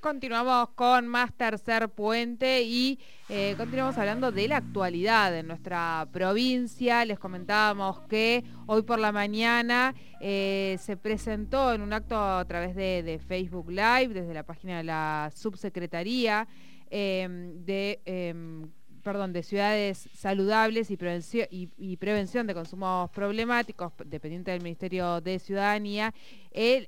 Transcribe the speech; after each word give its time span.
Continuamos 0.00 0.70
con 0.70 1.06
más 1.06 1.30
tercer 1.34 1.90
puente 1.90 2.62
y 2.62 2.98
eh, 3.28 3.54
continuamos 3.58 3.98
hablando 3.98 4.32
de 4.32 4.48
la 4.48 4.56
actualidad 4.56 5.36
en 5.36 5.46
nuestra 5.46 6.08
provincia. 6.10 7.04
Les 7.04 7.18
comentábamos 7.18 8.00
que 8.08 8.42
hoy 8.66 8.80
por 8.80 8.98
la 8.98 9.12
mañana 9.12 9.94
eh, 10.18 10.78
se 10.80 10.96
presentó 10.96 11.74
en 11.74 11.82
un 11.82 11.92
acto 11.92 12.18
a 12.18 12.42
través 12.46 12.74
de, 12.74 13.20
Facebook 13.28 13.68
Live, 13.68 14.08
desde 14.08 14.32
la 14.32 14.42
página 14.42 14.78
de 14.78 14.84
la 14.84 15.30
subsecretaría 15.34 16.48
em, 16.88 17.62
de 17.62 18.00
em, 18.06 18.70
perdón, 19.02 19.32
de 19.32 19.42
ciudades 19.42 20.08
saludables 20.14 20.90
y 20.90 20.96
prevención, 20.96 21.46
y, 21.50 21.96
prevención 21.96 22.46
de 22.46 22.54
consumos 22.54 23.10
problemáticos, 23.10 23.92
dependiente 24.06 24.50
del 24.50 24.62
Ministerio 24.62 25.20
de 25.20 25.38
Ciudadanía, 25.38 26.14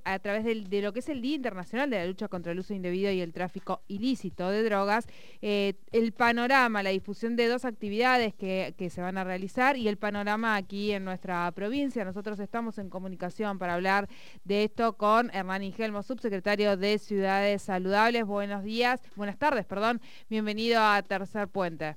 a 0.04 0.18
través 0.18 0.44
de 0.44 0.82
lo 0.82 0.92
que 0.92 0.98
es 0.98 1.08
el 1.08 1.22
Día 1.22 1.36
Internacional 1.36 1.88
de 1.88 1.98
la 1.98 2.06
Lucha 2.06 2.28
contra 2.28 2.52
el 2.52 2.58
Uso 2.58 2.74
Indebido 2.74 3.12
y 3.12 3.20
el 3.20 3.32
Tráfico 3.32 3.82
Ilícito 3.86 4.48
de 4.50 4.64
Drogas, 4.64 5.06
eh, 5.40 5.74
el 5.92 6.12
panorama, 6.12 6.82
la 6.82 6.90
difusión 6.90 7.36
de 7.36 7.46
dos 7.46 7.64
actividades 7.64 8.34
que, 8.34 8.74
se 8.90 9.00
van 9.00 9.16
a 9.16 9.24
realizar 9.24 9.76
y 9.76 9.88
el 9.88 9.96
panorama 9.96 10.56
aquí 10.56 10.90
en 10.92 11.04
nuestra 11.04 11.50
provincia. 11.52 12.04
Nosotros 12.04 12.40
estamos 12.40 12.78
en 12.78 12.90
comunicación 12.90 13.58
para 13.58 13.74
hablar 13.74 14.08
de 14.44 14.64
esto 14.64 14.96
con 14.96 15.30
Hernán 15.32 15.62
Ingelmo, 15.62 16.02
subsecretario 16.02 16.76
de 16.76 16.98
Ciudades 16.98 17.62
Saludables. 17.62 18.24
Buenos 18.26 18.64
días, 18.64 19.00
buenas 19.14 19.38
tardes, 19.38 19.64
perdón. 19.64 20.00
Bienvenido 20.28 20.82
a 20.82 21.00
Tercer 21.02 21.48
Puente. 21.48 21.96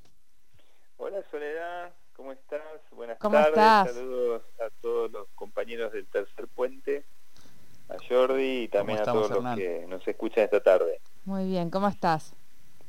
Hola 1.15 1.25
Soledad, 1.31 1.93
¿cómo 2.13 2.33
estás? 2.33 2.61
Buenas 2.91 3.17
tardes, 3.19 3.95
saludos 3.95 4.41
a 4.59 4.69
todos 4.81 5.09
los 5.09 5.29
compañeros 5.33 5.93
del 5.93 6.05
Tercer 6.07 6.45
Puente, 6.49 7.05
a 7.87 7.95
Jordi 8.05 8.63
y 8.63 8.67
también 8.67 8.99
a 8.99 9.03
todos 9.03 9.29
los 9.29 9.55
que 9.55 9.85
nos 9.87 10.05
escuchan 10.05 10.43
esta 10.43 10.59
tarde. 10.59 10.99
Muy 11.23 11.45
bien, 11.45 11.69
¿cómo 11.69 11.87
estás? 11.87 12.33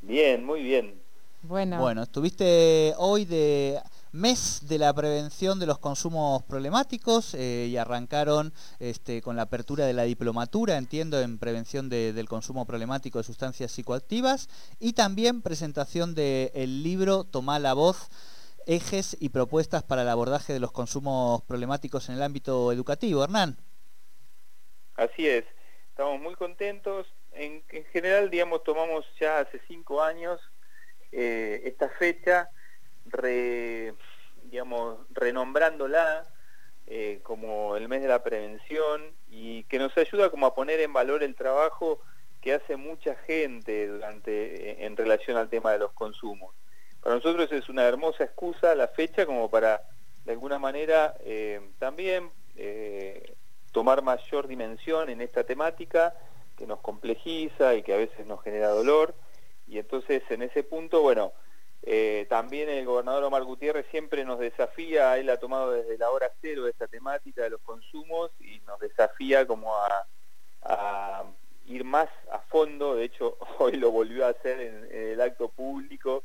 Bien, 0.01 0.43
muy 0.43 0.61
bien. 0.61 1.01
Bueno. 1.41 1.79
Bueno, 1.79 2.03
estuviste 2.03 2.93
hoy 2.97 3.23
de 3.23 3.79
mes 4.11 4.67
de 4.67 4.77
la 4.77 4.93
prevención 4.93 5.59
de 5.59 5.65
los 5.65 5.79
consumos 5.79 6.43
problemáticos 6.43 7.33
eh, 7.33 7.67
y 7.69 7.77
arrancaron 7.77 8.53
este, 8.79 9.21
con 9.21 9.35
la 9.35 9.43
apertura 9.43 9.85
de 9.85 9.93
la 9.93 10.03
diplomatura, 10.03 10.77
entiendo, 10.77 11.21
en 11.21 11.39
prevención 11.39 11.89
del 11.89 12.27
consumo 12.27 12.65
problemático 12.65 13.17
de 13.17 13.23
sustancias 13.23 13.71
psicoactivas 13.71 14.49
y 14.79 14.93
también 14.93 15.41
presentación 15.41 16.15
del 16.15 16.83
libro 16.83 17.23
Tomá 17.23 17.59
la 17.59 17.73
voz, 17.73 18.09
ejes 18.65 19.15
y 19.19 19.29
propuestas 19.29 19.83
para 19.83 20.01
el 20.01 20.09
abordaje 20.09 20.53
de 20.53 20.59
los 20.59 20.71
consumos 20.71 21.41
problemáticos 21.43 22.09
en 22.09 22.15
el 22.15 22.23
ámbito 22.23 22.71
educativo. 22.71 23.23
Hernán. 23.23 23.57
Así 24.95 25.27
es, 25.27 25.45
estamos 25.89 26.19
muy 26.19 26.35
contentos. 26.35 27.07
En, 27.33 27.63
general, 27.93 28.31
digamos, 28.31 28.63
tomamos 28.63 29.05
ya 29.19 29.39
hace 29.39 29.61
cinco 29.67 30.01
años 30.01 30.41
eh, 31.11 31.61
esta 31.65 31.87
fecha 31.89 32.49
digamos, 34.43 34.97
renombrándola 35.11 36.25
eh, 36.89 37.19
como 37.23 37.75
el 37.75 37.89
mes 37.89 38.01
de 38.01 38.07
la 38.07 38.23
prevención 38.23 39.11
y 39.29 39.63
que 39.63 39.77
nos 39.77 39.97
ayuda 39.97 40.29
como 40.29 40.45
a 40.45 40.55
poner 40.55 40.79
en 40.79 40.93
valor 40.93 41.21
el 41.21 41.35
trabajo 41.35 41.99
que 42.39 42.53
hace 42.53 42.77
mucha 42.77 43.15
gente 43.15 43.87
durante 43.87 44.71
eh, 44.71 44.85
en 44.85 44.95
relación 44.95 45.35
al 45.35 45.49
tema 45.49 45.73
de 45.73 45.79
los 45.79 45.91
consumos. 45.91 46.55
Para 47.01 47.15
nosotros 47.15 47.51
es 47.51 47.67
una 47.67 47.83
hermosa 47.83 48.23
excusa 48.23 48.73
la 48.73 48.87
fecha 48.87 49.25
como 49.25 49.49
para 49.49 49.81
de 50.23 50.31
alguna 50.31 50.59
manera 50.59 51.15
eh, 51.25 51.59
también 51.77 52.31
tomar 53.71 54.01
mayor 54.01 54.47
dimensión 54.47 55.09
en 55.09 55.21
esta 55.21 55.43
temática 55.43 56.15
que 56.57 56.65
nos 56.65 56.79
complejiza 56.79 57.75
y 57.75 57.83
que 57.83 57.93
a 57.93 57.97
veces 57.97 58.25
nos 58.25 58.41
genera 58.41 58.69
dolor 58.69 59.13
y 59.67 59.77
entonces 59.77 60.23
en 60.29 60.41
ese 60.41 60.63
punto, 60.63 61.01
bueno, 61.01 61.33
eh, 61.83 62.25
también 62.29 62.69
el 62.69 62.85
gobernador 62.85 63.23
Omar 63.23 63.43
Gutiérrez 63.43 63.85
siempre 63.91 64.25
nos 64.25 64.39
desafía, 64.39 65.17
él 65.17 65.29
ha 65.29 65.37
tomado 65.37 65.71
desde 65.71 65.97
la 65.97 66.09
hora 66.09 66.31
cero 66.41 66.67
esta 66.67 66.87
temática 66.87 67.43
de 67.43 67.51
los 67.51 67.61
consumos 67.61 68.31
y 68.39 68.59
nos 68.61 68.79
desafía 68.79 69.45
como 69.45 69.73
a, 69.75 70.05
ir 71.65 71.83
más 71.83 72.09
a 72.31 72.39
fondo, 72.39 72.95
de 72.95 73.05
hecho 73.05 73.37
hoy 73.59 73.73
lo 73.73 73.91
volvió 73.91 74.25
a 74.25 74.29
hacer 74.29 74.59
en, 74.59 74.87
el 74.91 75.21
acto 75.21 75.49
público 75.49 76.23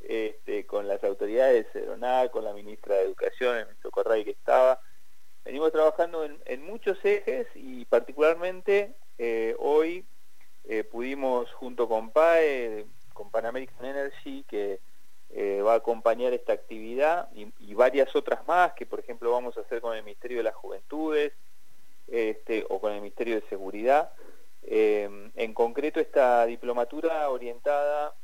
este, 0.00 0.66
con 0.66 0.88
las 0.88 1.02
autoridades 1.04 1.66
de 1.66 1.80
CERONA, 1.80 2.28
con 2.28 2.44
la 2.44 2.52
ministra 2.52 2.96
de 2.96 3.02
Educación, 3.02 3.56
el 3.56 3.66
ministro 3.66 3.90
Corray 3.90 4.24
que 4.24 4.30
estaba. 4.30 4.80
Venimos 5.44 5.70
trabajando 5.70 6.24
en, 6.24 6.62
muchos 6.66 6.98
ejes 7.04 7.46
y 7.54 7.84
particularmente 7.84 8.94
eh, 9.18 9.54
hoy 9.60 10.04
eh, 10.64 10.82
pudimos 10.82 11.52
junto 11.52 11.88
con 11.88 12.10
PAE, 12.10 12.86
con 13.12 13.30
Pan 13.30 13.46
American 13.46 13.86
Energy, 13.86 14.05
esta 16.20 16.52
actividad 16.52 17.28
y, 17.34 17.74
varias 17.74 18.14
otras 18.16 18.46
más 18.46 18.72
que 18.72 18.86
por 18.86 19.00
ejemplo 19.00 19.30
vamos 19.30 19.56
a 19.56 19.60
hacer 19.60 19.80
con 19.82 19.94
el 19.94 20.02
Ministerio 20.02 20.38
de 20.38 20.44
las 20.44 20.54
Juventudes 20.54 21.32
este, 22.08 22.64
o 22.70 22.80
con 22.80 22.92
el 22.92 23.00
Ministerio 23.00 23.34
de 23.34 23.48
Seguridad. 23.48 24.12
Eh, 24.62 25.30
en 25.36 25.54
concreto 25.54 26.00
esta 26.00 26.46
diplomatura 26.46 27.28
orientada 27.28 28.14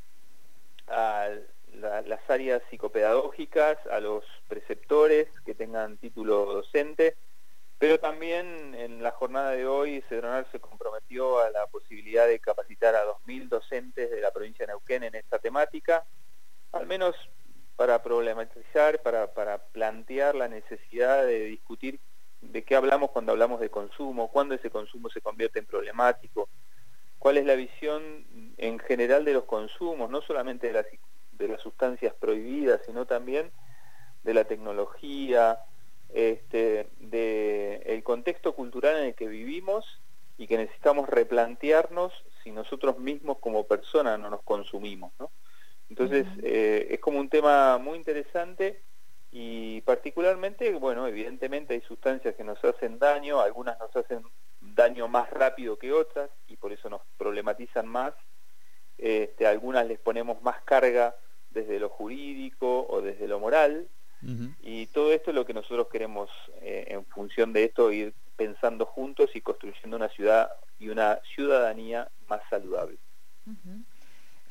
a 0.89 1.29
las 1.81 2.31
áreas 2.31 2.63
psicopedagógicas, 2.71 3.79
a 3.87 4.01
los 4.01 4.25
preceptores 4.49 5.29
que 5.45 5.55
tengan 5.55 5.97
título 5.99 6.45
docente, 6.47 7.17
pero 7.79 7.99
también 7.99 8.75
en 8.77 9.03
la 9.03 9.11
jornada 9.11 9.51
de 9.51 9.67
hoy 9.67 10.05
Cedronal 10.09 10.47
se 10.53 10.61
comprometió 10.61 11.41
a 11.41 11.51
la 11.51 11.67
posibilidad 11.67 12.29
de 12.29 12.39
capacitar 12.39 12.95
a 12.95 13.05
2.000 13.05 13.49
docentes 13.49 14.11
de 14.11 14.21
la 14.21 14.31
provincia 14.31 14.65
de 14.65 14.73
Neuquén 14.73 15.03
en 15.03 15.17
esta 15.17 15.39
temática, 15.39 16.05
al 16.71 16.87
menos 16.87 17.17
para 17.77 18.03
problematizar, 18.03 19.01
para, 19.03 19.59
plantear 19.73 20.35
la 20.35 20.49
necesidad 20.49 21.25
de 21.25 21.45
discutir 21.45 22.01
de 22.41 22.65
qué 22.65 22.75
hablamos 22.75 23.11
cuando 23.11 23.33
hablamos 23.33 23.61
de 23.61 23.71
consumo, 23.71 24.29
cuándo 24.29 24.55
ese 24.55 24.71
consumo 24.71 25.09
se 25.11 25.21
convierte 25.21 25.61
en 25.61 25.67
problemático, 25.67 26.49
cuál 27.19 27.39
es 27.39 27.47
la 27.47 27.55
visión 27.55 28.27
en 28.57 28.79
general 28.81 29.25
de 29.25 29.35
los 29.35 29.45
consumos, 29.45 30.11
no 30.11 30.23
solamente 30.23 30.67
de 30.67 30.73
las, 30.73 30.87
de 31.33 31.49
las 31.49 31.61
sustancias 31.61 32.15
prohibidas, 32.15 32.81
sino 32.85 33.07
también 33.07 33.53
de 34.25 34.35
la 34.35 34.45
tecnología, 34.45 35.59
este, 36.13 36.89
del 36.99 38.03
contexto 38.03 38.55
cultural 38.55 38.99
en 38.99 39.05
el 39.05 39.15
que 39.15 39.29
vivimos 39.29 39.87
y 40.37 40.47
que 40.47 40.59
necesitamos 40.59 41.09
replantearnos 41.09 42.13
si 42.43 42.51
nosotros 42.51 42.99
mismos 42.99 43.39
como 43.39 43.67
personas 43.67 44.19
no 44.19 44.29
nos 44.29 44.43
consumimos. 44.43 45.13
Entonces 45.93 46.27
eh, 46.43 46.87
es 46.89 47.01
como 47.01 47.21
un 47.21 47.29
tema 47.29 47.77
muy 47.77 47.99
interesante 47.99 48.81
y 49.31 49.83
particularmente, 49.83 50.73
bueno, 50.73 51.07
evidentemente 51.07 51.75
hay 51.75 51.83
sustancias 51.83 52.35
que 52.35 52.45
nos 52.45 52.65
hacen 52.65 52.99
daño, 52.99 53.43
algunas 53.43 53.79
nos 53.79 53.95
hacen 53.95 54.23
daño 54.59 55.07
más 55.07 55.29
rápido 55.29 55.79
que 55.79 55.93
otras 55.93 56.31
y 56.49 56.57
por 56.57 56.73
eso 56.73 56.89
nos 56.89 57.03
problematizan 57.19 57.87
más. 57.87 58.15
Este, 58.97 59.47
algunas 59.47 59.87
les 59.87 59.99
ponemos 59.99 60.41
más 60.41 60.63
carga 60.63 61.15
desde 61.51 61.79
lo 61.79 61.91
jurídico 61.91 62.87
o 62.89 63.03
desde 63.03 63.29
lo 63.29 63.39
moral 63.39 63.87
y 64.63 64.87
todo 64.87 65.13
esto 65.13 65.31
es 65.31 65.35
lo 65.35 65.45
que 65.45 65.53
nosotros 65.53 65.89
queremos 65.91 66.31
eh, 66.63 66.85
en 66.89 67.05
función 67.07 67.53
de 67.53 67.65
esto 67.65 67.93
ir 67.93 68.15
pensando 68.37 68.87
juntos 68.87 69.29
y 69.35 69.43
construyendo 69.43 69.97
una 69.97 70.09
ciudad 70.09 70.49
y 70.79 70.89
una 70.89 71.21
ciudadanía 71.35 72.09
más 72.29 72.41
saludable. 72.49 72.97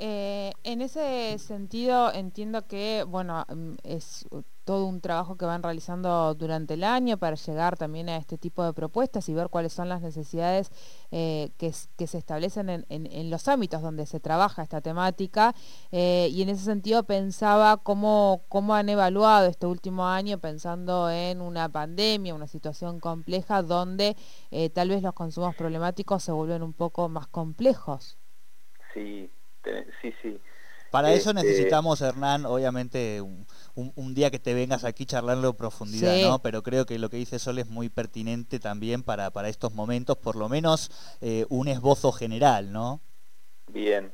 Eh, 0.03 0.51
en 0.63 0.81
ese 0.81 1.37
sentido 1.37 2.11
entiendo 2.11 2.65
que 2.65 3.05
bueno 3.07 3.45
mm, 3.47 3.73
es 3.83 4.25
todo 4.63 4.87
un 4.87 4.99
trabajo 4.99 5.37
que 5.37 5.45
van 5.45 5.61
realizando 5.61 6.33
durante 6.33 6.73
el 6.73 6.83
año 6.83 7.17
para 7.17 7.35
llegar 7.35 7.77
también 7.77 8.09
a 8.09 8.17
este 8.17 8.39
tipo 8.39 8.63
de 8.63 8.73
propuestas 8.73 9.29
y 9.29 9.35
ver 9.35 9.49
cuáles 9.49 9.73
son 9.73 9.89
las 9.89 10.01
necesidades 10.01 10.71
eh, 11.11 11.51
que, 11.59 11.71
se 11.71 12.17
establecen 12.17 12.83
en, 12.89 13.29
los 13.29 13.47
ámbitos 13.47 13.83
donde 13.83 14.07
se 14.07 14.19
trabaja 14.19 14.63
esta 14.63 14.81
temática. 14.81 15.53
Eh, 15.91 16.29
y 16.31 16.41
en 16.41 16.49
ese 16.49 16.65
sentido 16.65 17.03
pensaba 17.03 17.77
cómo, 17.77 18.41
cómo 18.49 18.73
han 18.73 18.89
evaluado 18.89 19.45
este 19.45 19.67
último 19.67 20.07
año 20.07 20.39
pensando 20.39 21.11
en 21.11 21.41
una 21.41 21.69
pandemia, 21.69 22.33
una 22.33 22.47
situación 22.47 22.99
compleja 22.99 23.61
donde 23.61 24.17
tal 24.73 24.89
vez 24.89 25.03
los 25.03 25.13
consumos 25.13 25.53
problemáticos 25.55 26.23
se 26.23 26.31
vuelven 26.31 26.63
un 26.63 26.73
poco 26.73 27.07
más 27.07 27.27
complejos. 27.27 28.17
Sí, 28.95 29.29
sí, 30.01 30.13
sí. 30.21 30.39
Para 30.91 31.13
eso 31.13 31.29
este, 31.29 31.43
necesitamos, 31.43 32.01
Hernán, 32.01 32.45
obviamente, 32.45 33.21
un, 33.21 34.13
día 34.13 34.29
que 34.29 34.39
te 34.39 34.53
vengas 34.53 34.83
aquí 34.83 35.05
charlarlo 35.05 35.49
en 35.49 35.55
profundidad, 35.55 36.17
¿no? 36.27 36.39
Pero 36.39 36.63
creo 36.63 36.85
que 36.85 36.99
lo 36.99 37.09
que 37.09 37.15
dice 37.15 37.39
Sol 37.39 37.59
es 37.59 37.67
muy 37.67 37.87
pertinente 37.87 38.59
también 38.59 39.01
para, 39.01 39.31
para 39.31 39.47
estos 39.47 39.73
momentos, 39.73 40.17
por 40.17 40.35
lo 40.35 40.49
menos 40.49 40.91
eh, 41.21 41.45
un 41.47 41.69
esbozo 41.69 42.11
general, 42.11 42.73
¿no? 42.73 42.99
Bien, 43.67 44.11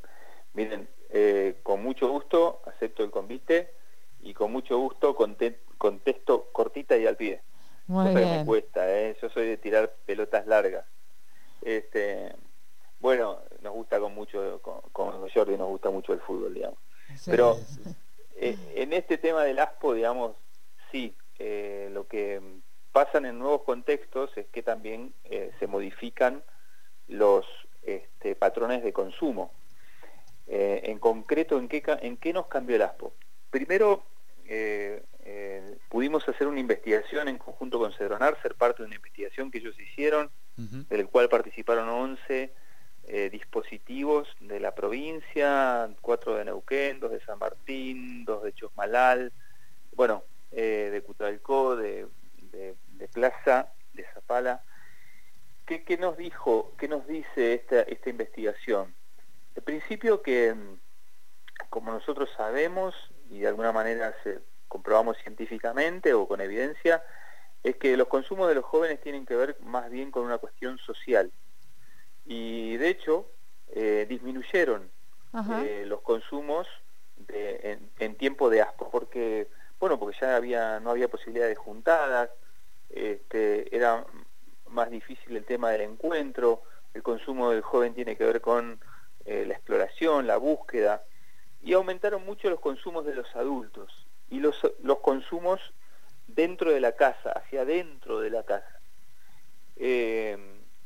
miren, 0.53 0.87
eh, 1.09 1.59
con 1.63 1.81
mucho 1.81 2.09
gusto 2.09 2.61
acepto 2.67 3.03
el 3.03 3.09
convite 3.09 3.73
y 4.21 4.35
con 4.35 4.51
mucho 4.51 4.77
gusto 4.77 5.15
contesto 5.15 6.49
cortita 6.51 6.95
y 6.95 7.07
al 7.07 7.17
pie. 7.17 7.41
Muy 7.87 8.13
bien. 8.13 8.39
me 8.39 8.45
cuesta, 8.45 8.87
¿eh? 8.87 9.17
yo 9.19 9.29
soy 9.29 9.47
de 9.47 9.57
tirar 9.57 9.95
pelotas 10.05 10.45
largas. 10.45 10.85
Este, 11.63 12.35
Bueno, 12.99 13.39
nos 13.61 13.73
gusta 13.73 13.99
con 13.99 14.13
mucho, 14.13 14.59
con, 14.61 14.81
con 14.91 15.29
Jordi 15.29 15.57
nos 15.57 15.67
gusta 15.67 15.89
mucho 15.89 16.13
el 16.13 16.19
fútbol, 16.19 16.53
digamos. 16.53 16.79
Pero 17.25 17.57
eh, 18.35 18.57
en 18.75 18.93
este 18.93 19.17
tema 19.17 19.43
del 19.43 19.59
ASPO, 19.59 19.93
digamos, 19.93 20.35
sí, 20.91 21.15
eh, 21.39 21.89
lo 21.91 22.07
que 22.07 22.41
pasan 22.91 23.25
en 23.25 23.37
nuevos 23.37 23.63
contextos 23.63 24.35
es 24.35 24.47
que 24.47 24.63
también 24.63 25.13
eh, 25.25 25.51
se 25.59 25.67
modifican 25.67 26.43
los 27.07 27.45
este, 27.83 28.35
patrones 28.35 28.83
de 28.83 28.93
consumo. 28.93 29.51
en 30.47 30.97
concreto, 30.99 31.57
¿en 31.59 31.67
qué, 31.67 31.83
¿en 32.01 32.17
qué 32.17 32.33
nos 32.33 32.47
cambió 32.47 32.75
el 32.75 32.81
ASPO? 32.81 33.13
Primero, 33.49 34.03
pudimos 35.89 36.27
hacer 36.27 36.47
una 36.47 36.59
investigación 36.59 37.27
en 37.27 37.37
conjunto 37.37 37.79
con 37.79 37.93
Cedronar, 37.93 38.41
ser 38.41 38.55
parte 38.55 38.81
de 38.81 38.87
una 38.87 38.95
investigación 38.95 39.51
que 39.51 39.59
ellos 39.59 39.77
hicieron, 39.79 40.31
del 40.55 41.07
cual 41.07 41.29
participaron 41.29 41.89
11 41.89 42.53
eh, 43.09 43.29
dispositivos 43.29 44.27
de 44.41 44.59
la 44.59 44.75
provincia, 44.75 45.89
cuatro 46.01 46.35
de 46.35 46.43
Neuquén, 46.43 46.99
dos 46.99 47.11
de 47.11 47.21
San 47.21 47.39
Martín, 47.39 48.25
dos 48.25 48.43
de 48.43 48.51
Chosmalal, 48.51 49.31
bueno, 49.93 50.25
eh, 50.51 50.89
de 50.91 51.01
Cutralcó, 51.01 51.77
de, 51.77 52.05
Plaza, 53.13 53.71
de 53.93 54.03
Zapala. 54.13 54.61
¿Qué, 55.65 55.85
¿Qué, 55.85 55.97
nos 55.97 56.17
dijo, 56.17 56.73
qué 56.77 56.89
nos 56.89 57.07
dice 57.07 57.53
esta, 57.53 57.79
esta 57.81 58.09
investigación? 58.09 58.93
El 59.55 59.63
principio 59.63 60.21
que, 60.21 60.53
como 61.69 61.93
nosotros 61.93 62.29
sabemos, 62.35 62.93
y 63.29 63.39
de 63.39 63.47
alguna 63.47 63.71
manera 63.71 64.13
se 64.21 64.39
comprobamos 64.67 65.15
científicamente 65.19 66.13
o 66.13 66.27
con 66.27 66.41
evidencia, 66.41 67.01
es 67.63 67.77
que 67.77 67.95
los 67.95 68.09
consumos 68.09 68.49
de 68.49 68.55
los 68.55 68.65
jóvenes 68.65 68.99
tienen 68.99 69.25
que 69.25 69.37
ver 69.37 69.57
más 69.61 69.89
bien 69.89 70.11
con 70.11 70.25
una 70.25 70.39
cuestión 70.39 70.77
social 70.79 71.31
y 72.27 72.77
de 72.77 72.89
hecho 72.89 73.25
eh, 73.73 74.05
disminuyeron 74.07 74.89
eh, 75.49 75.83
los 75.85 76.01
consumos 76.01 76.67
en, 77.29 78.15
tiempo 78.15 78.49
de 78.49 78.61
asco, 78.61 78.89
porque 78.89 79.47
bueno, 79.79 79.99
porque 79.99 80.17
ya 80.19 80.35
había 80.35 80.79
no 80.79 80.91
había 80.91 81.07
posibilidad 81.07 81.47
de 81.47 81.55
juntadas, 81.55 82.29
este, 82.89 83.75
era 83.75 84.05
más 84.69 84.89
difícil 84.89 85.37
el 85.37 85.45
tema 85.45 85.71
del 85.71 85.81
encuentro, 85.81 86.63
el 86.93 87.03
consumo 87.03 87.51
del 87.51 87.61
joven 87.61 87.93
tiene 87.93 88.17
que 88.17 88.25
ver 88.25 88.41
con 88.41 88.79
eh, 89.25 89.45
la 89.45 89.53
exploración, 89.53 90.27
la 90.27 90.37
búsqueda, 90.37 91.03
y 91.61 91.73
aumentaron 91.73 92.25
mucho 92.25 92.49
los 92.49 92.59
consumos 92.59 93.05
de 93.05 93.15
los 93.15 93.33
adultos 93.35 94.05
y 94.29 94.39
los, 94.39 94.59
los 94.81 94.99
consumos 94.99 95.61
dentro 96.27 96.71
de 96.71 96.81
la 96.81 96.93
casa, 96.93 97.31
hacia 97.31 97.63
dentro 97.63 98.19
de 98.19 98.29
la 98.29 98.43
casa. 98.43 98.79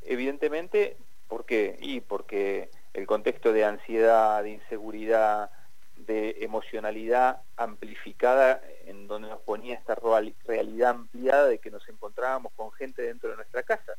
evidentemente 0.03 0.97
¿Por 1.31 1.45
qué? 1.45 1.77
Y 1.79 2.01
porque 2.01 2.69
el 2.91 3.07
contexto 3.07 3.53
de 3.53 3.63
ansiedad, 3.63 4.43
de 4.43 4.49
inseguridad, 4.49 5.49
de 5.95 6.35
emocionalidad 6.41 7.41
amplificada 7.55 8.61
en 8.83 9.07
donde 9.07 9.29
nos 9.29 9.39
ponía 9.39 9.75
esta 9.75 9.95
realidad 9.95 10.89
ampliada 10.89 11.45
de 11.47 11.59
que 11.59 11.71
nos 11.71 11.87
encontrábamos 11.87 12.51
con 12.57 12.73
gente 12.73 13.03
dentro 13.03 13.29
de 13.29 13.37
nuestra 13.37 13.63
casa, 13.63 13.93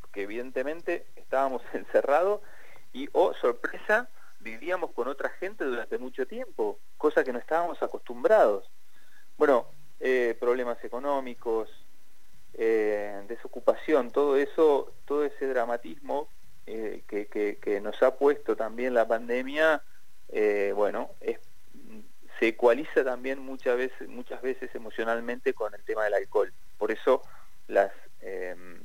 porque 0.00 0.22
evidentemente 0.22 1.06
estábamos 1.14 1.62
encerrados 1.72 2.40
y, 2.92 3.08
oh 3.12 3.32
sorpresa, 3.34 4.08
vivíamos 4.40 4.90
con 4.90 5.06
otra 5.06 5.28
gente 5.28 5.62
durante 5.62 5.98
mucho 5.98 6.26
tiempo, 6.26 6.80
cosa 6.98 7.22
que 7.22 7.32
no 7.32 7.38
estábamos 7.38 7.80
acostumbrados. 7.80 8.68
Bueno, 9.38 9.68
eh, 10.00 10.36
problemas 10.40 10.82
económicos, 10.82 11.68
eh, 12.54 13.22
desocupación, 13.28 14.10
todo 14.10 14.36
eso, 14.36 14.92
todo 15.04 15.24
ese 15.24 15.46
dramatismo 15.46 16.26
eh, 16.66 17.02
que, 17.08 17.80
nos 17.80 18.00
ha 18.02 18.14
puesto 18.16 18.54
también 18.54 18.94
la 18.94 19.06
pandemia, 19.06 19.82
eh, 20.28 20.72
bueno, 20.74 21.10
se 22.38 22.48
ecualiza 22.48 23.04
también 23.04 23.40
muchas 23.40 23.76
veces, 23.76 24.08
muchas 24.08 24.40
veces 24.42 24.72
emocionalmente 24.74 25.54
con 25.54 25.74
el 25.74 25.82
tema 25.82 26.04
del 26.04 26.14
alcohol. 26.14 26.52
Por 26.78 26.92
eso 26.92 27.22
las, 27.66 27.92
em, 28.20 28.84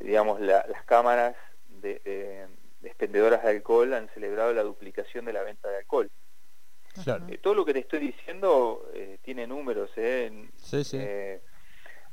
digamos, 0.00 0.40
las 0.40 0.84
cámaras 0.84 1.36
de, 1.68 2.48
expendedoras 2.82 3.42
de 3.44 3.50
alcohol 3.50 3.94
han 3.94 4.08
celebrado 4.08 4.52
la 4.52 4.62
duplicación 4.62 5.24
de 5.24 5.32
la 5.32 5.42
venta 5.42 5.68
de 5.68 5.78
alcohol. 5.78 6.10
Eh, 7.28 7.38
todo 7.38 7.54
lo 7.54 7.64
que 7.64 7.72
te 7.72 7.80
estoy 7.80 8.00
diciendo 8.00 8.90
tiene 9.22 9.46
números 9.46 9.90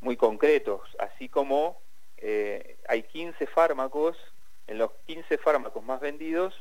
muy 0.02 0.18
concretos, 0.18 0.82
así 1.00 1.30
como 1.30 1.82
hay 2.88 3.04
15 3.04 3.48
fármacos 3.48 4.16
en 4.68 4.78
los 4.78 4.92
15 5.06 5.38
fármacos 5.38 5.84
más 5.84 6.00
vendidos, 6.00 6.54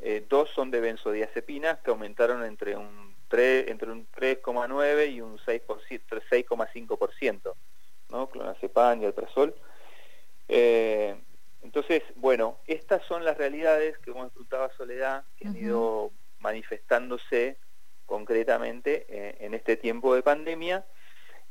eh, 0.00 0.24
dos 0.28 0.48
son 0.54 0.70
de 0.70 0.80
benzodiazepinas 0.80 1.80
que 1.80 1.90
aumentaron 1.90 2.44
entre 2.44 2.76
un 2.76 3.14
3, 3.28 3.68
entre 3.68 3.92
un 3.92 4.06
3,9 4.10 5.12
y 5.12 5.20
un 5.20 5.38
6,5%, 5.38 7.54
¿no? 8.10 8.28
Clonazepam 8.28 9.00
y 9.00 9.04
alprazol. 9.04 9.54
Eh, 10.48 11.16
entonces, 11.62 12.02
bueno, 12.16 12.58
estas 12.66 13.04
son 13.06 13.24
las 13.24 13.38
realidades 13.38 13.96
que 13.98 14.12
como 14.12 14.24
disfrutaba 14.24 14.70
Soledad, 14.76 15.24
que 15.36 15.48
han 15.48 15.56
ido 15.56 16.10
manifestándose 16.40 17.56
concretamente 18.06 19.06
eh, 19.08 19.36
en 19.40 19.54
este 19.54 19.76
tiempo 19.76 20.14
de 20.14 20.22
pandemia 20.22 20.84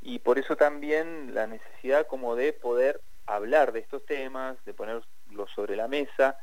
y 0.02 0.20
por 0.20 0.38
eso 0.38 0.58
también 0.58 1.34
la 1.34 1.48
necesidad 1.48 2.06
como 2.08 2.36
de 2.36 2.54
poder 2.54 3.02
hablar 3.26 3.72
de 3.72 3.80
estos 3.80 4.06
temas, 4.06 4.64
de 4.66 4.74
ponerlo 4.74 5.04
sobre 5.54 5.76
la 5.76 5.88
mesa, 5.88 6.38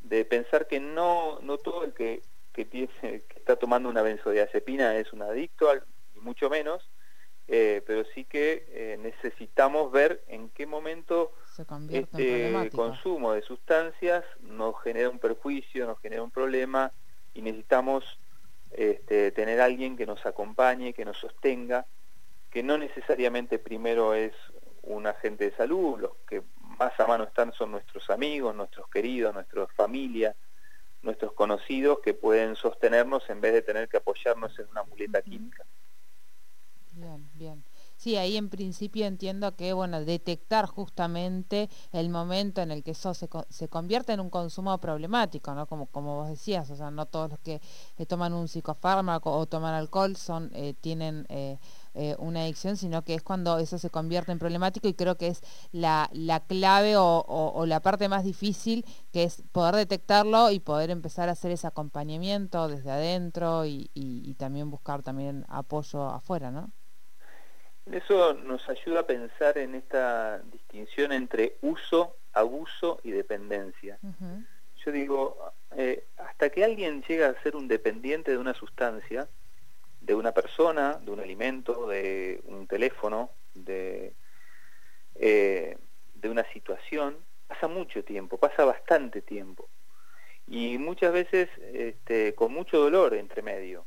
de 0.00 0.24
pensar 0.24 0.66
que 0.66 0.80
no, 0.80 1.40
no 1.40 1.58
todo 1.58 1.84
el 1.84 1.92
que, 1.92 2.22
que, 2.52 2.64
tiene, 2.64 2.88
que 3.02 3.24
está 3.36 3.56
tomando 3.56 3.88
una 3.88 4.02
benzodiazepina 4.02 4.96
es 4.96 5.12
un 5.12 5.22
adicto, 5.22 5.68
y 6.14 6.20
mucho 6.20 6.48
menos, 6.50 6.88
eh, 7.50 7.82
pero 7.86 8.04
sí 8.14 8.24
que 8.24 8.66
eh, 8.68 8.98
necesitamos 9.00 9.90
ver 9.90 10.22
en 10.28 10.50
qué 10.50 10.66
momento 10.66 11.32
este 11.90 12.70
consumo 12.74 13.32
de 13.32 13.40
sustancias 13.40 14.22
nos 14.40 14.80
genera 14.82 15.08
un 15.08 15.18
perjuicio, 15.18 15.86
nos 15.86 15.98
genera 16.00 16.22
un 16.22 16.30
problema 16.30 16.92
y 17.32 17.40
necesitamos 17.40 18.18
este, 18.70 19.32
tener 19.32 19.62
alguien 19.62 19.96
que 19.96 20.04
nos 20.04 20.26
acompañe, 20.26 20.92
que 20.92 21.06
nos 21.06 21.16
sostenga, 21.16 21.86
que 22.50 22.62
no 22.62 22.76
necesariamente 22.76 23.58
primero 23.58 24.12
es 24.12 24.34
un 24.82 25.06
agente 25.06 25.50
de 25.50 25.56
salud, 25.56 25.98
los 26.00 26.12
que 26.28 26.42
más 26.78 26.98
a 26.98 27.06
mano 27.06 27.24
están 27.24 27.52
son 27.52 27.72
nuestros 27.72 28.08
amigos, 28.10 28.54
nuestros 28.54 28.88
queridos, 28.88 29.34
nuestra 29.34 29.66
familia, 29.68 30.34
nuestros 31.02 31.32
conocidos 31.32 31.98
que 32.02 32.14
pueden 32.14 32.56
sostenernos 32.56 33.28
en 33.30 33.40
vez 33.40 33.52
de 33.52 33.62
tener 33.62 33.88
que 33.88 33.98
apoyarnos 33.98 34.58
en 34.58 34.68
una 34.68 34.82
muleta 34.84 35.22
química. 35.22 35.64
Bien, 36.92 37.30
bien. 37.34 37.64
Sí, 37.96 38.16
ahí 38.16 38.36
en 38.36 38.48
principio 38.48 39.06
entiendo 39.06 39.54
que, 39.56 39.72
bueno, 39.72 40.04
detectar 40.04 40.66
justamente 40.66 41.68
el 41.92 42.10
momento 42.10 42.60
en 42.60 42.70
el 42.70 42.82
que 42.82 42.92
eso 42.92 43.14
se, 43.14 43.28
se 43.48 43.68
convierte 43.68 44.12
en 44.12 44.20
un 44.20 44.30
consumo 44.30 44.76
problemático, 44.78 45.54
¿no? 45.54 45.66
Como, 45.66 45.86
como 45.86 46.16
vos 46.16 46.28
decías, 46.28 46.70
o 46.70 46.76
sea, 46.76 46.90
no 46.90 47.06
todos 47.06 47.30
los 47.30 47.38
que 47.40 47.60
toman 48.06 48.32
un 48.32 48.48
psicofármaco 48.48 49.32
o 49.32 49.46
toman 49.46 49.74
alcohol 49.74 50.16
son, 50.16 50.50
eh, 50.54 50.74
tienen 50.80 51.26
eh, 51.28 51.58
eh, 51.94 52.14
una 52.18 52.42
adicción, 52.42 52.76
sino 52.76 53.02
que 53.02 53.14
es 53.14 53.22
cuando 53.22 53.58
eso 53.58 53.78
se 53.78 53.90
convierte 53.90 54.32
en 54.32 54.38
problemático 54.38 54.88
y 54.88 54.94
creo 54.94 55.16
que 55.16 55.28
es 55.28 55.42
la, 55.72 56.08
la 56.12 56.40
clave 56.40 56.94
o, 56.96 57.64
la 57.66 57.80
parte 57.80 58.08
más 58.08 58.24
difícil, 58.24 58.84
que 59.12 59.24
es 59.24 59.42
poder 59.52 59.74
detectarlo 59.74 60.50
y 60.50 60.60
poder 60.60 60.90
empezar 60.90 61.28
a 61.28 61.32
hacer 61.32 61.50
ese 61.50 61.66
acompañamiento 61.66 62.68
desde 62.68 62.90
adentro 62.90 63.66
y, 63.66 63.90
y 63.94 64.34
también 64.34 64.70
buscar 64.70 65.02
también 65.02 65.44
apoyo 65.48 66.06
afuera, 66.06 66.50
¿no? 66.50 66.72
Eso 67.92 68.34
nos 68.34 68.68
ayuda 68.68 69.00
a 69.00 69.06
pensar 69.06 69.56
en 69.56 69.74
esta 69.74 70.40
distinción 70.52 71.12
entre 71.12 71.56
uso, 71.62 72.16
abuso 72.34 73.00
y 73.02 73.12
dependencia. 73.12 73.98
Yo 74.84 74.92
digo, 74.92 75.52
eh, 75.76 76.04
hasta 76.18 76.50
que 76.50 76.64
alguien 76.64 77.02
llega 77.02 77.28
a 77.28 77.42
ser 77.42 77.56
un 77.56 77.66
dependiente 77.66 78.30
de 78.30 78.38
una 78.38 78.54
sustancia, 78.54 79.26
de 80.08 80.14
una 80.14 80.32
persona, 80.32 80.98
de 81.04 81.10
un 81.10 81.20
alimento, 81.20 81.86
de 81.86 82.40
un 82.46 82.66
teléfono, 82.66 83.30
de, 83.52 84.14
eh, 85.16 85.76
de 86.14 86.30
una 86.30 86.50
situación, 86.50 87.18
pasa 87.46 87.68
mucho 87.68 88.02
tiempo, 88.02 88.38
pasa 88.38 88.64
bastante 88.64 89.20
tiempo. 89.20 89.68
Y 90.46 90.78
muchas 90.78 91.12
veces 91.12 91.50
este, 91.74 92.34
con 92.34 92.54
mucho 92.54 92.78
dolor 92.78 93.12
entre 93.12 93.42
medio. 93.42 93.84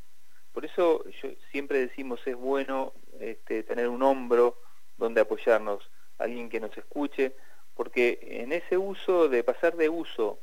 Por 0.53 0.63
eso 0.63 1.03
siempre 1.51 1.79
decimos 1.79 2.19
es 2.27 2.35
bueno 2.35 2.93
este, 3.19 3.63
tener 3.63 3.87
un 3.87 4.03
hombro 4.03 4.59
donde 4.97 5.21
apoyarnos, 5.21 5.89
alguien 6.19 6.49
que 6.49 6.59
nos 6.59 6.77
escuche, 6.77 7.35
porque 7.73 8.19
en 8.21 8.53
ese 8.53 8.77
uso, 8.77 9.27
de 9.27 9.43
pasar 9.43 9.75
de 9.75 9.89
uso 9.89 10.37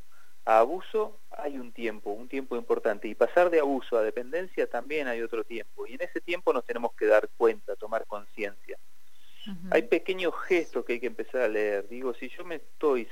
a 0.49 0.61
abuso, 0.61 1.19
hay 1.31 1.59
un 1.59 1.73
tiempo, 1.73 2.11
un 2.11 2.27
tiempo 2.27 2.57
importante, 2.57 3.07
y 3.07 3.15
pasar 3.15 3.51
de 3.51 3.61
abuso 3.61 3.99
a 3.99 4.03
dependencia 4.03 4.67
también 4.67 5.07
hay 5.07 5.21
otro 5.21 5.45
tiempo, 5.45 5.87
y 5.87 5.93
en 5.93 6.01
ese 6.01 6.23
tiempo 6.23 6.55
nos 6.55 6.65
tenemos 6.65 6.95
que 6.95 7.05
dar 7.05 7.29
cuenta, 7.37 7.77
tomar 7.77 8.07
conciencia. 8.07 8.79
Hay 9.71 9.83
pequeños 9.83 10.35
gestos 10.47 10.87
que 10.87 10.95
hay 10.95 11.01
que 11.01 11.07
empezar 11.07 11.43
a 11.43 11.49
leer, 11.49 11.87
digo, 11.89 12.15
si 12.15 12.31
yo 12.31 12.45
me 12.45 12.57
estoy 12.57 13.09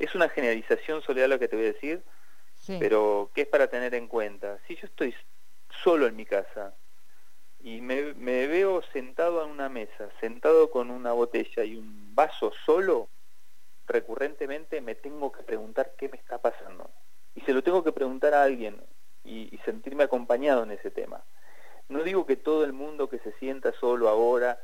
Es 0.00 0.14
una 0.16 0.28
generalización, 0.28 1.00
Soledad, 1.02 1.28
lo 1.28 1.38
que 1.38 1.46
te 1.46 1.56
voy 1.56 1.66
a 1.66 1.72
decir, 1.72 2.02
pero 2.80 3.30
que 3.32 3.42
es 3.42 3.48
para 3.48 3.68
tener 3.68 3.94
en 3.94 4.08
cuenta. 4.08 4.58
Si 4.66 4.74
yo 4.74 4.86
estoy 4.86 5.14
solo 5.84 6.08
en 6.08 6.16
mi 6.16 6.26
casa 6.26 6.74
y 7.60 7.80
me, 7.80 8.14
me 8.14 8.48
veo 8.48 8.82
sentado 8.92 9.44
en 9.44 9.50
una 9.50 9.68
mesa, 9.68 10.10
sentado 10.20 10.70
con 10.70 10.90
una 10.90 11.12
botella 11.12 11.62
y 11.64 11.76
un 11.76 12.14
vaso 12.16 12.52
solo, 12.64 13.08
recurrentemente 13.86 14.80
me 14.80 14.94
tengo 14.94 15.32
que 15.32 15.42
preguntar 15.42 15.92
qué 15.96 16.08
me 16.08 16.16
está 16.16 16.38
pasando. 16.38 16.90
Y 17.34 17.40
se 17.42 17.52
lo 17.52 17.62
tengo 17.62 17.84
que 17.84 17.92
preguntar 17.92 18.34
a 18.34 18.42
alguien 18.42 18.80
y, 19.24 19.58
sentirme 19.64 20.04
acompañado 20.04 20.62
en 20.62 20.70
ese 20.70 20.90
tema. 20.90 21.22
No 21.88 22.02
digo 22.02 22.26
que 22.26 22.36
todo 22.36 22.64
el 22.64 22.72
mundo 22.72 23.08
que 23.08 23.18
se 23.18 23.32
sienta 23.32 23.72
solo 23.80 24.08
ahora 24.08 24.58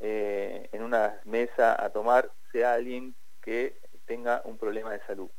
eh, 0.00 0.68
en 0.72 0.82
una 0.82 1.20
mesa 1.24 1.82
a 1.82 1.90
tomar 1.90 2.30
sea 2.50 2.74
alguien 2.74 3.14
que 3.40 3.78
tenga 4.06 4.42
un 4.44 4.58
problema 4.58 4.92
de 4.92 5.00
salud. 5.06 5.30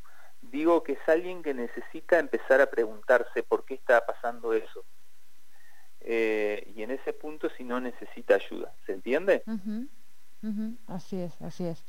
Digo 0.41 0.83
que 0.83 0.93
es 0.93 0.99
alguien 1.07 1.43
que 1.43 1.53
necesita 1.53 2.19
empezar 2.19 2.59
a 2.59 2.69
preguntarse 2.69 3.43
por 3.43 3.65
qué 3.65 3.75
está 3.75 4.05
pasando 4.05 4.53
eso. 4.53 4.83
Eh, 6.01 6.73
y 6.75 6.83
en 6.83 6.91
ese 6.91 7.13
punto 7.13 7.49
si 7.49 7.63
no 7.63 7.79
necesita 7.79 8.35
ayuda. 8.35 8.73
¿Se 8.85 8.93
entiende? 8.93 9.43
Así 10.87 11.21
es, 11.21 11.41
así 11.41 11.65
es. 11.65 11.83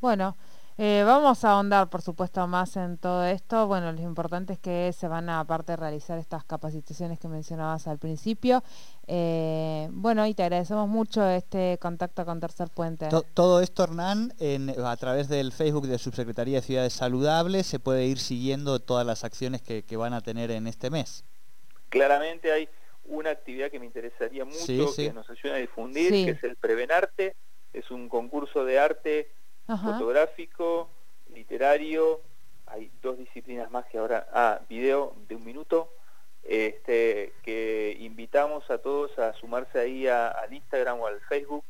Bueno, 0.00 0.36
eh, 0.78 1.02
vamos 1.04 1.44
a 1.44 1.52
ahondar, 1.52 1.90
por 1.90 2.00
supuesto, 2.00 2.46
más 2.46 2.76
en 2.76 2.96
todo 2.96 3.24
esto. 3.24 3.66
Bueno, 3.66 3.92
lo 3.92 4.00
importante 4.00 4.54
es 4.54 4.58
que 4.58 4.92
se 4.92 5.06
van 5.06 5.28
a, 5.28 5.40
aparte, 5.40 5.76
realizar 5.76 6.18
estas 6.18 6.44
capacitaciones 6.44 7.18
que 7.18 7.28
mencionabas 7.28 7.86
al 7.86 7.98
principio. 7.98 8.62
Eh, 9.06 9.88
bueno, 9.90 10.26
y 10.26 10.34
te 10.34 10.42
agradecemos 10.42 10.88
mucho 10.88 11.28
este 11.28 11.78
contacto 11.80 12.24
con 12.24 12.40
Tercer 12.40 12.68
Puente. 12.70 13.08
todo 13.34 13.60
esto, 13.60 13.84
Hernán, 13.84 14.32
a 14.84 14.96
través 14.96 15.28
del 15.28 15.52
Facebook 15.52 15.86
de 15.86 15.98
Subsecretaría 15.98 16.60
de 16.60 16.66
Ciudades 16.66 16.94
Saludables, 16.94 17.66
se 17.66 17.78
puede 17.78 18.06
ir 18.06 18.18
siguiendo 18.18 18.80
todas 18.80 19.06
las 19.06 19.24
acciones 19.24 19.60
que, 19.60 19.82
van 19.96 20.14
a 20.14 20.22
tener 20.22 20.50
en 20.50 20.66
este 20.66 20.90
mes. 20.90 21.22
Claramente 21.90 22.50
hay 22.50 22.68
una 23.04 23.30
actividad 23.30 23.70
que 23.70 23.78
me 23.78 23.84
interesaría 23.84 24.44
mucho, 24.44 24.94
que 24.96 25.12
nos 25.12 25.28
ayuda 25.28 25.56
a 25.56 25.58
difundir, 25.58 26.10
que 26.10 26.30
es 26.30 26.42
el 26.44 26.56
Prevenarte. 26.56 27.36
Es 27.74 27.90
un 27.90 28.08
concurso 28.08 28.64
de 28.64 28.78
arte 28.78 29.28
fotográfico, 29.66 30.88
literario, 31.34 32.20
hay 32.66 32.90
dos 33.02 33.18
disciplinas 33.18 33.70
más 33.70 33.84
que 33.86 33.98
ahora, 33.98 34.26
ah, 34.32 34.60
video 34.68 35.14
de 35.28 35.36
un 35.36 35.44
minuto, 35.44 35.90
este, 36.42 37.32
que 37.42 37.96
invitamos 38.00 38.68
a 38.70 38.78
todos 38.78 39.16
a 39.18 39.34
sumarse 39.34 39.78
ahí 39.78 40.08
al 40.08 40.52
Instagram 40.52 41.00
o 41.00 41.06
al 41.06 41.20
Facebook 41.20 41.64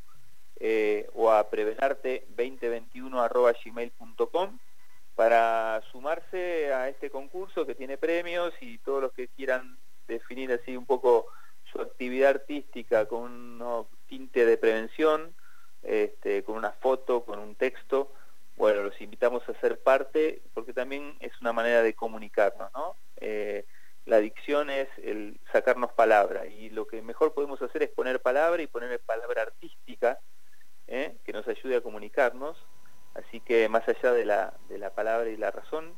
eh, 0.61 1.11
o 1.14 1.30
a 1.30 1.50
prevenarte2021 1.50 3.54
gmail.com 3.64 4.58
para 5.14 5.82
sumarse 5.90 6.72
a 6.72 6.88
este 6.88 7.11
concurso 7.11 7.66
que 7.66 7.75
tiene 7.75 7.99
premios 7.99 8.54
y 8.61 8.78
todos 8.78 9.02
los 9.02 9.12
que 9.12 9.28
quieran 9.28 9.76
definir 10.08 10.50
así 10.52 10.76
un 10.76 10.87
poco 10.87 11.26
su 11.70 11.80
actividad 11.80 12.30
artística 12.30 13.06
con 13.06 13.61
un 13.61 13.87
tinte 14.08 14.46
de 14.46 14.56
prevención, 14.56 15.34
este, 15.82 16.44
con 16.44 16.56
una 16.56 16.70
foto, 16.70 17.25
con 17.25 17.38
un 17.38 17.54
texto, 17.56 18.11
bueno, 18.56 18.82
los 18.82 19.00
invitamos 19.00 19.46
a 19.49 19.58
ser 19.61 19.80
parte 19.80 20.42
porque 20.54 20.72
también 20.72 21.16
es 21.20 21.32
una 21.40 21.51
manera 21.62 21.83
de 21.83 21.95
comunicarnos, 21.95 22.71
¿no? 22.75 22.97
Eh, 23.21 23.64
la 24.04 24.16
adicción 24.16 24.69
es 24.69 24.88
el 25.02 25.38
sacarnos 25.52 25.92
palabra 25.92 26.47
y 26.47 26.71
lo 26.71 26.87
que 26.87 27.02
mejor 27.02 27.35
podemos 27.35 27.62
hacer 27.62 27.85
es 27.85 27.90
poner 27.90 28.21
palabra 28.21 28.61
y 28.61 28.66
poner 28.66 28.99
palabra 29.00 29.42
artística 29.42 30.19
¿eh? 30.88 31.16
que 31.25 31.33
nos 31.33 31.47
ayude 31.47 31.76
a 31.76 31.81
comunicarnos, 31.81 32.57
así 33.14 33.40
que 33.40 33.69
más 33.69 33.88
allá 33.88 34.12
de 34.12 34.25
la, 34.25 34.54
de 34.69 34.78
la 34.78 34.90
palabra 34.90 35.31
y 35.31 35.37
la 35.37 35.52
razón, 35.52 35.95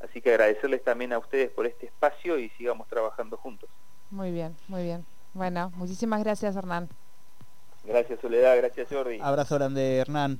así 0.00 0.20
que 0.20 0.30
agradecerles 0.30 0.84
también 0.84 1.12
a 1.12 1.18
ustedes 1.18 1.50
por 1.50 1.66
este 1.66 1.86
espacio 1.86 2.38
y 2.38 2.48
sigamos 2.50 2.86
trabajando 2.86 3.36
juntos. 3.36 3.68
Muy 4.10 4.30
bien, 4.30 4.56
muy 4.68 4.84
bien. 4.84 5.04
Bueno, 5.34 5.72
muchísimas 5.74 6.22
gracias 6.22 6.54
Hernán. 6.54 6.88
Gracias 7.82 8.20
Soledad, 8.20 8.56
gracias 8.56 8.88
Jordi. 8.88 9.18
Abrazo 9.20 9.56
grande 9.56 9.96
Hernán. 9.96 10.38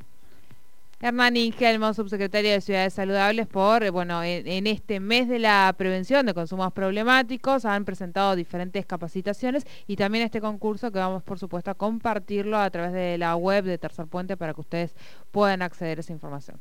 Hernán 1.01 1.37
Ingelmo, 1.37 1.95
subsecretario 1.95 2.51
de 2.51 2.61
Ciudades 2.61 2.93
Saludables, 2.93 3.47
por, 3.47 3.89
bueno, 3.93 4.25
en, 4.25 4.67
este 4.67 4.99
mes 4.99 5.29
de 5.29 5.39
la 5.39 5.73
prevención 5.79 6.27
de 6.27 6.35
consumos 6.35 6.73
problemáticos 6.73 7.65
han 7.65 7.85
presentado 7.85 8.35
diferentes 8.35 8.85
capacitaciones 8.85 9.65
y 9.87 9.95
también 9.95 10.25
este 10.25 10.41
concurso 10.41 10.91
que 10.91 10.99
vamos, 10.99 11.23
por 11.23 11.39
supuesto, 11.39 11.71
a 11.71 11.75
compartirlo 11.75 12.59
a 12.59 12.69
través 12.71 12.93
de 12.93 13.17
la 13.17 13.37
web 13.37 13.65
de 13.65 13.79
Tercer 13.79 14.09
Puente 14.09 14.37
para 14.37 14.55
que 14.55 14.61
ustedes 14.61 14.97
puedan 15.31 15.63
acceder 15.63 15.99
a 15.99 16.01
esa 16.01 16.13
información. 16.13 16.59